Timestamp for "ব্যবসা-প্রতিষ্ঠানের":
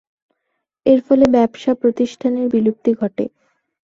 1.27-2.45